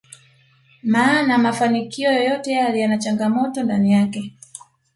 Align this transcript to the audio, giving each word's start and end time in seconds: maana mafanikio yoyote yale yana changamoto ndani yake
maana 0.83 1.37
mafanikio 1.37 2.11
yoyote 2.11 2.51
yale 2.51 2.79
yana 2.79 2.97
changamoto 2.97 3.63
ndani 3.63 3.91
yake 3.91 4.33